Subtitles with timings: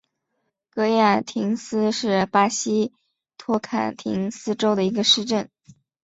[0.73, 2.91] 戈亚廷斯是巴西
[3.37, 5.51] 托坎廷斯州的一个市镇。